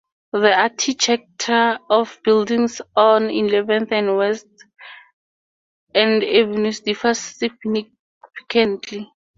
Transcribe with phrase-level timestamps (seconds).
[0.31, 4.47] The architecture of buildings on Eleventh and West
[5.93, 9.11] End Avenues differs significantly.